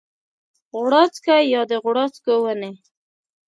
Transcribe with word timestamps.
غوړاڅکی 0.75 1.39
یا 1.53 1.61
د 1.69 1.71
غوړاڅکو 1.83 2.33
ونې 2.43 2.71